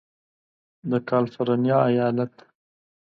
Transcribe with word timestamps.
د 0.89 0.91
کالفرنیا 1.09 1.79
ایالت 1.91 2.33